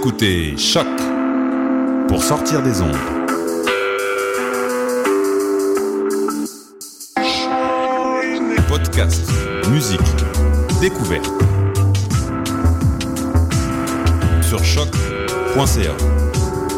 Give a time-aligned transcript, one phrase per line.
[0.00, 0.86] écoutez Choc
[2.08, 2.96] pour sortir des ondes.
[8.66, 9.30] Podcast,
[9.70, 10.00] musique,
[10.80, 11.30] découverte.
[14.40, 15.92] Sur choc.ca.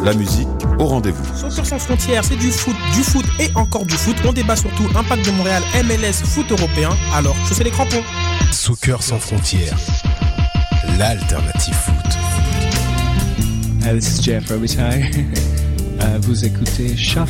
[0.03, 1.23] La musique au rendez-vous.
[1.33, 4.17] Soccer sans frontières, c'est du foot, du foot et encore du foot.
[4.27, 6.89] On débat surtout impact de Montréal, MLS, foot européen.
[7.13, 8.03] Alors, sais les crampons.
[8.51, 9.77] Soccer sans frontières,
[10.97, 11.92] l'alternative foot.
[13.91, 15.11] This is Jeff Robitaille.
[16.21, 17.27] vous écoutez Choc.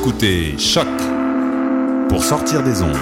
[0.00, 0.88] écoutez Choc
[2.08, 2.96] pour sortir des ondes.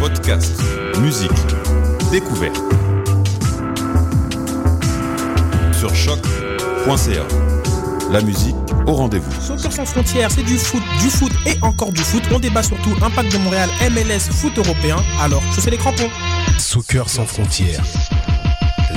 [0.00, 0.60] Podcast,
[1.00, 1.30] musique,
[2.10, 2.60] découverte.
[5.72, 7.22] Sur choc.ca.
[8.10, 8.56] La musique
[8.88, 9.30] au rendez-vous.
[9.40, 12.24] Soccer sans frontières, c'est du foot, du foot et encore du foot.
[12.34, 14.96] On débat surtout impact de Montréal, MLS, foot européen.
[15.20, 16.10] Alors, chaussez les crampons.
[16.58, 17.84] Soccer sans frontières,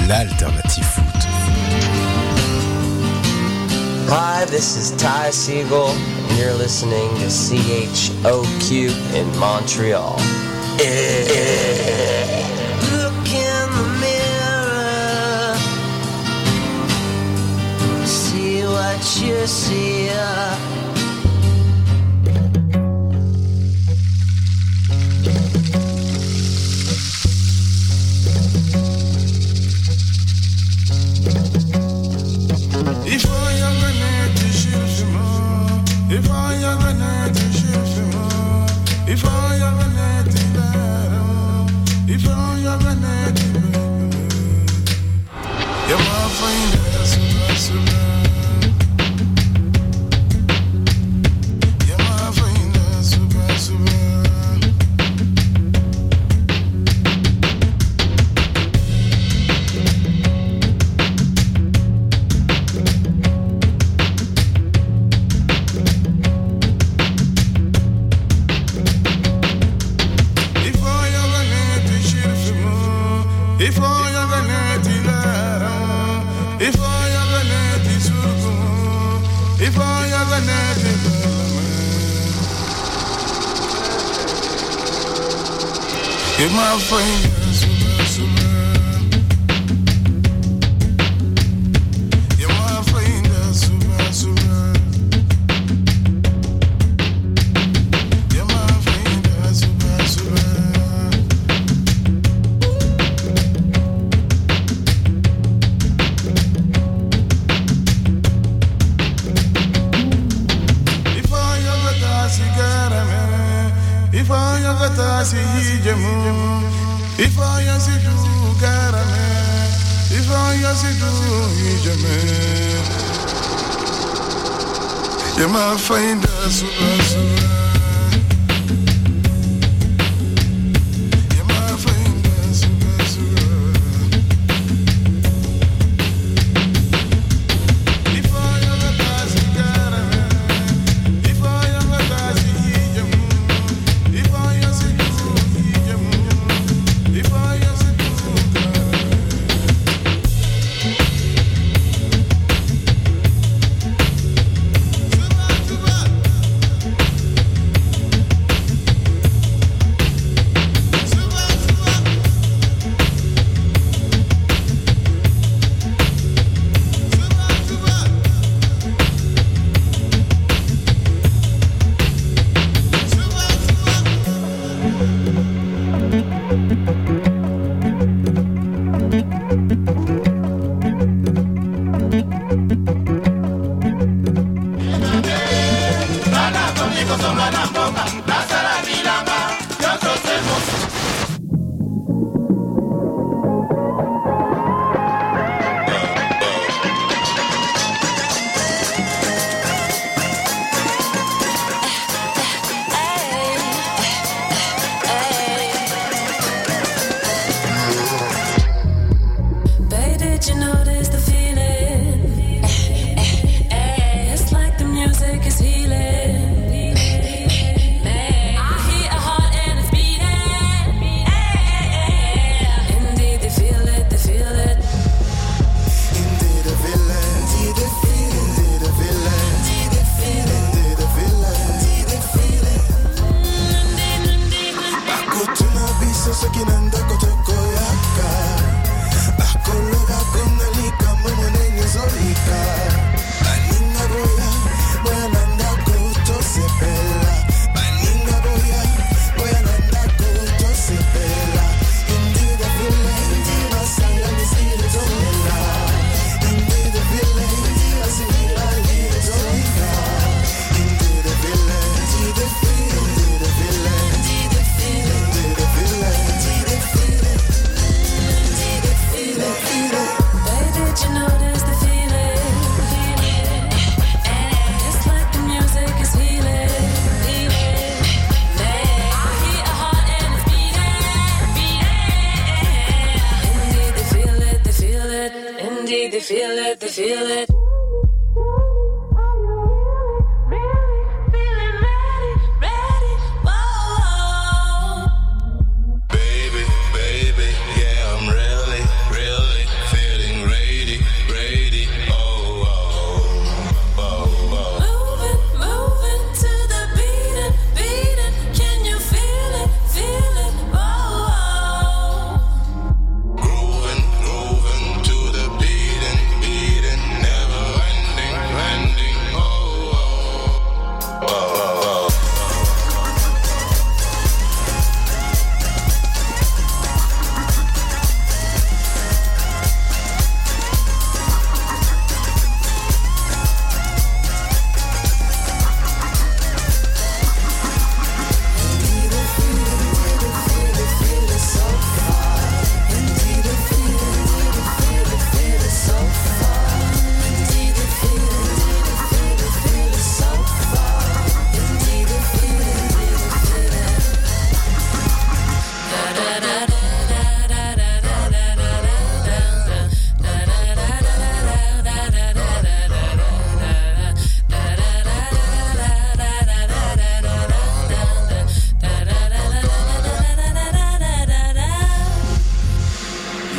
[0.07, 1.32] l'alternative foot.
[4.15, 8.69] Hi, this is Ty Siegel, and you're listening to CHOQ
[9.15, 10.17] in Montreal.
[12.93, 15.57] Look in the mirror,
[18.05, 20.11] see what you see.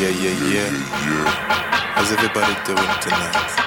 [0.04, 0.70] Yeah, yeah, yeah.
[0.70, 1.30] yeah.
[1.96, 3.64] How's everybody doing tonight?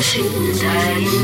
[0.00, 0.22] 心
[0.54, 1.17] 太野。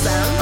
[0.00, 0.39] sound.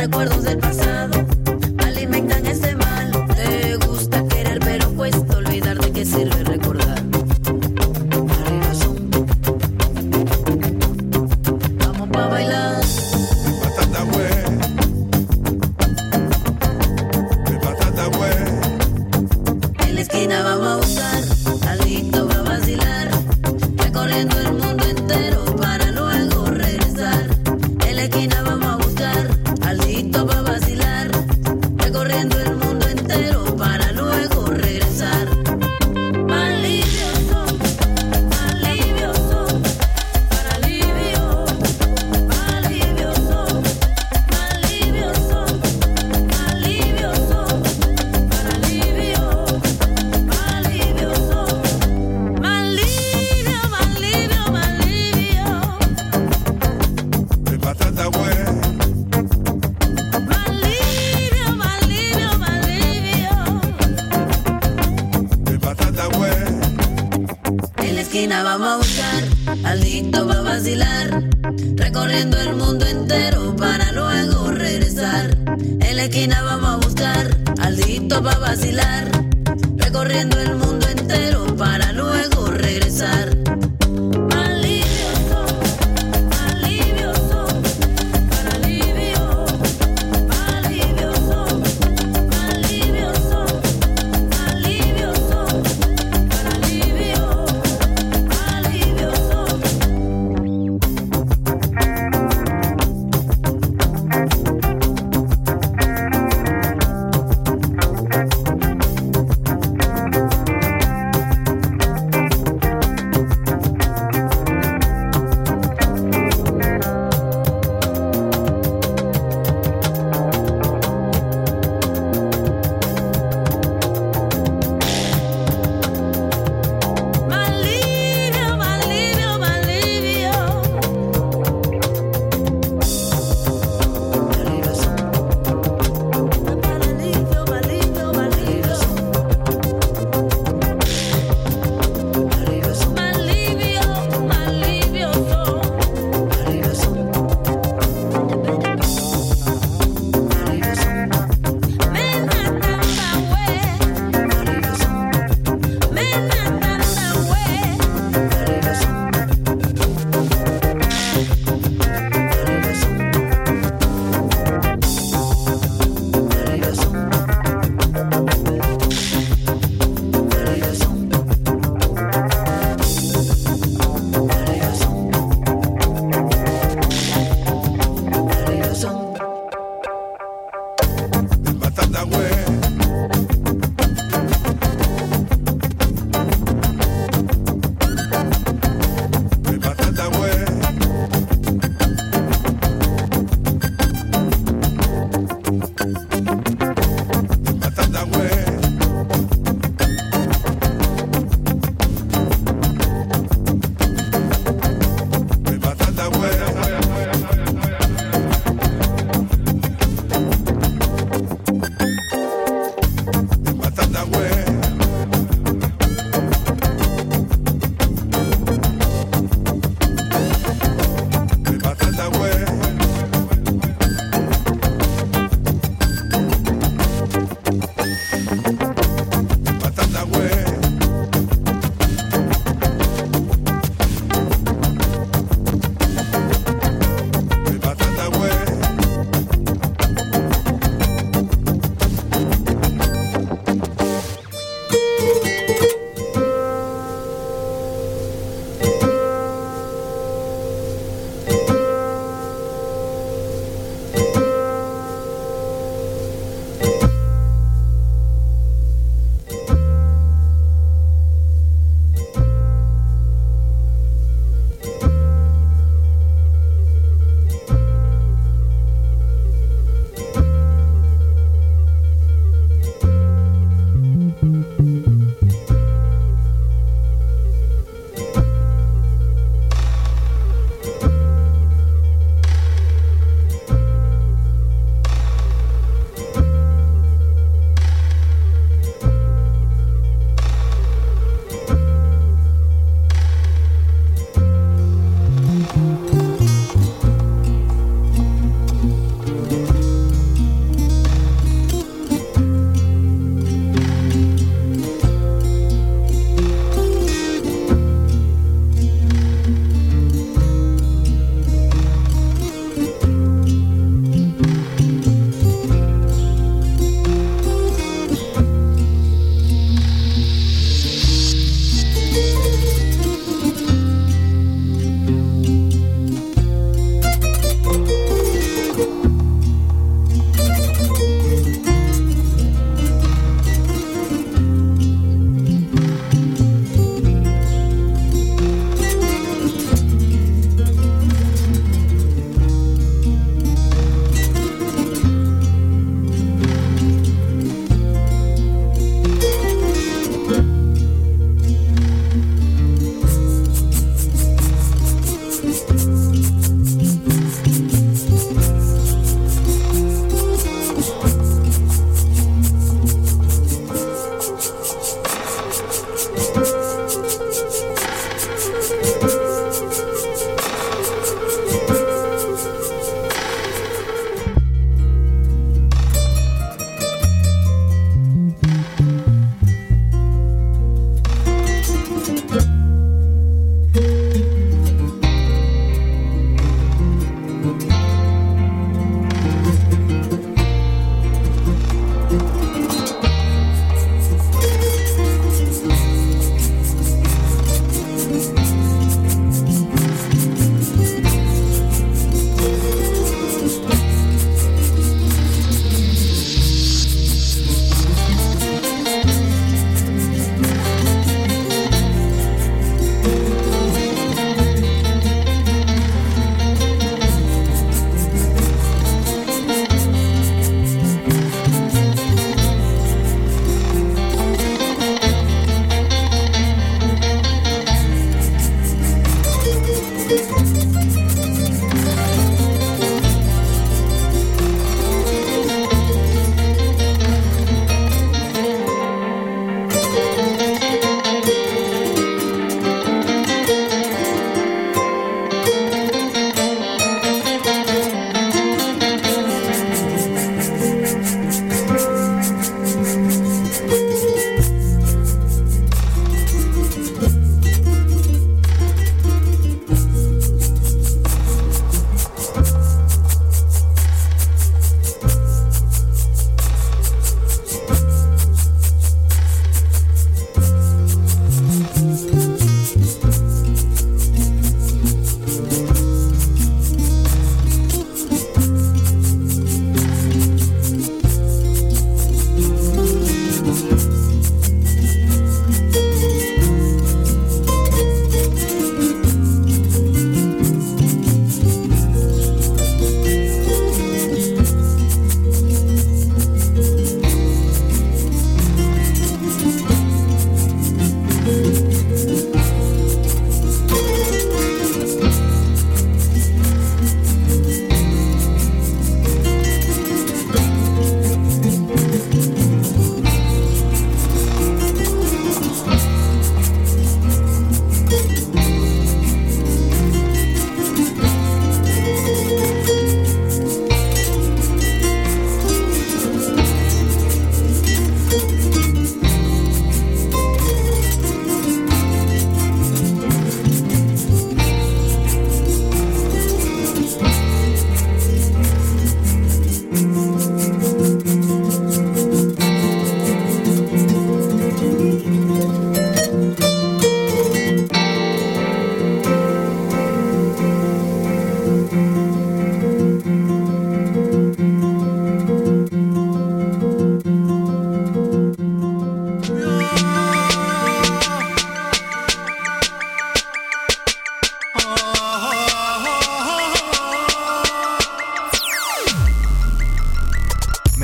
[0.00, 1.29] Recuerdos del pasado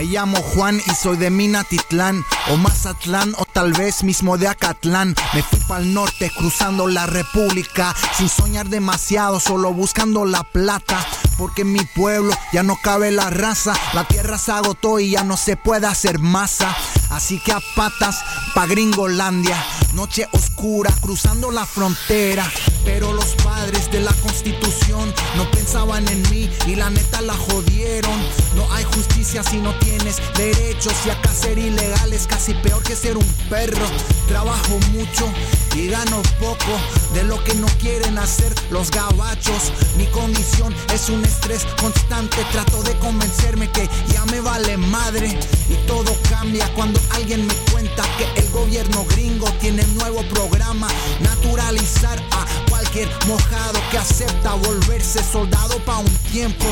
[0.06, 5.16] Me llamo Juan y soy de Minatitlán o Mazatlán o tal vez mismo de Acatlán.
[5.34, 11.04] Me fui para el norte cruzando la república sin soñar demasiado, solo buscando la plata.
[11.36, 15.24] Porque en mi pueblo ya no cabe la raza, la tierra se agotó y ya
[15.24, 16.76] no se puede hacer masa.
[17.10, 18.24] Así que a patas
[18.56, 22.50] pa' Gringolandia, noche oscura cruzando la frontera.
[22.86, 28.18] Pero los padres de la constitución no pensaban en mí y la neta la jodieron.
[28.54, 32.96] No hay justicia si no tienes derechos y acá ser ilegal es casi peor que
[32.96, 33.86] ser un perro.
[34.26, 35.28] Trabajo mucho
[35.74, 36.80] y gano poco
[37.12, 39.70] de lo que no quieren hacer los gabachos.
[39.98, 42.38] Mi condición es un estrés constante.
[42.52, 45.38] Trato de convencerme que ya me vale madre
[45.68, 50.88] y todo cambia cuando alguien me cuenta que el gobierno gringo tiene nuevo programa.
[51.20, 56.66] Naturalizar a cualquier mojado que acepta volverse soldado pa' un tiempo.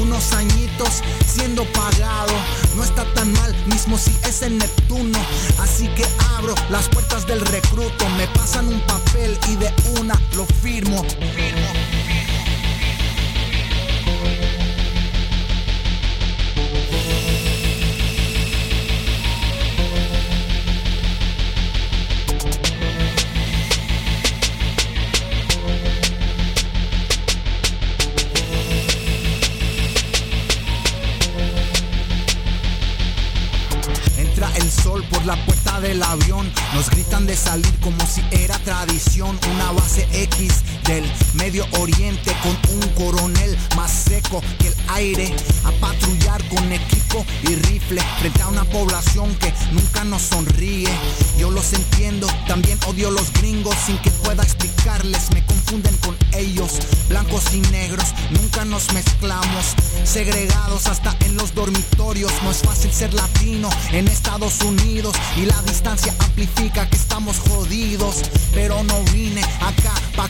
[0.00, 2.32] Unos añitos siendo pagado.
[2.76, 5.18] No está tan mal, mismo si es en Neptuno.
[5.58, 6.04] Así que
[6.36, 8.08] abro las puertas del recruto.
[8.16, 11.04] Me pasan un papel y de una lo firmo.
[11.34, 11.97] firmo.
[35.18, 36.50] Por la puerta del avión.
[36.74, 39.38] Nos gritan de salir como si era tradición.
[39.54, 45.34] Una base X del Medio Oriente con un coronel más seco que el aire.
[45.64, 50.88] A patrullar con equipo y rifle frente a una población que nunca nos sonríe.
[51.38, 55.30] Yo los entiendo, también odio los gringos sin que pueda explicarles.
[55.34, 56.78] Me confunden con ellos,
[57.08, 58.06] blancos y negros.
[58.30, 59.74] Nunca nos mezclamos,
[60.04, 62.32] segregados hasta en los dormitorios.
[62.42, 68.22] No es fácil ser latino en Estados Unidos y la distancia amplifica que estamos jodidos.
[68.54, 70.28] Pero no vine acá pa'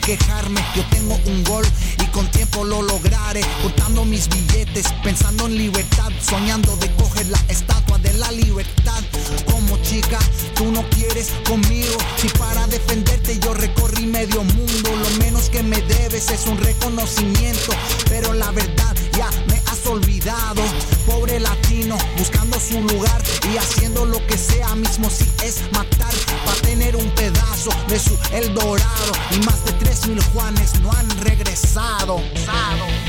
[0.75, 1.65] Yo tengo un gol
[2.01, 3.41] y con tiempo lo lograré.
[3.61, 9.03] Contando mis billetes, pensando en libertad, soñando de coger la estatua de la libertad.
[9.45, 10.19] Como chica,
[10.55, 11.97] tú no quieres conmigo.
[12.17, 17.71] Si para defenderte yo recorrí medio mundo, lo menos que me debes es un reconocimiento.
[18.09, 20.63] Pero la verdad ya me has olvidado.
[21.05, 23.21] Pobre latino, buscando su lugar
[23.53, 26.13] y haciendo lo que sea, mismo si es matar
[26.61, 29.11] tener un pedazo de su El Dorado.
[29.31, 32.21] Y más de tres mil Juanes no han regresado.
[32.45, 33.08] Sado.